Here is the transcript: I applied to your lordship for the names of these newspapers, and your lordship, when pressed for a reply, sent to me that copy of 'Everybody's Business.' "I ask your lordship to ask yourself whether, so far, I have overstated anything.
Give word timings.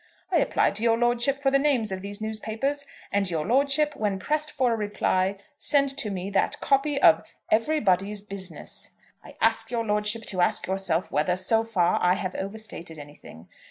I 0.31 0.37
applied 0.37 0.73
to 0.77 0.81
your 0.81 0.97
lordship 0.97 1.37
for 1.37 1.51
the 1.51 1.59
names 1.59 1.91
of 1.91 2.01
these 2.01 2.21
newspapers, 2.21 2.87
and 3.11 3.29
your 3.29 3.45
lordship, 3.45 3.95
when 3.95 4.17
pressed 4.17 4.49
for 4.51 4.73
a 4.73 4.75
reply, 4.75 5.37
sent 5.57 5.95
to 5.99 6.09
me 6.09 6.31
that 6.31 6.59
copy 6.59 6.99
of 6.99 7.21
'Everybody's 7.51 8.19
Business.' 8.21 8.93
"I 9.23 9.35
ask 9.41 9.69
your 9.69 9.83
lordship 9.83 10.23
to 10.23 10.41
ask 10.41 10.65
yourself 10.65 11.11
whether, 11.11 11.37
so 11.37 11.63
far, 11.63 11.99
I 12.01 12.15
have 12.15 12.33
overstated 12.33 12.97
anything. 12.97 13.47